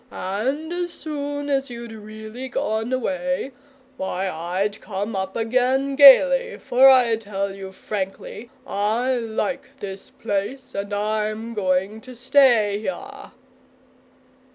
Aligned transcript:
And 0.09 0.73
as 0.73 0.91
soon 0.93 1.47
as 1.47 1.69
you'd 1.69 1.91
really 1.91 2.49
gone 2.49 2.91
away, 2.91 3.51
why, 3.97 4.27
I'd 4.27 4.81
come 4.81 5.15
up 5.15 5.35
again 5.35 5.95
gaily, 5.95 6.57
for 6.57 6.89
I 6.89 7.15
tell 7.17 7.53
you 7.53 7.71
frankly, 7.71 8.49
I 8.65 9.13
like 9.17 9.77
this 9.79 10.09
place, 10.09 10.73
and 10.73 10.91
I'm 10.91 11.53
going 11.53 12.01
to 12.01 12.15
stay 12.15 12.79
here!" 12.79 13.31